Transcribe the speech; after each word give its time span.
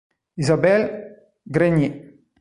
Isabelle 0.41 1.29
Grenier 1.45 1.93